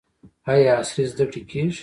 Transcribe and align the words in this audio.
آیا 0.51 0.71
عصري 0.81 1.03
زده 1.11 1.25
کړې 1.31 1.41
کیږي؟ 1.51 1.79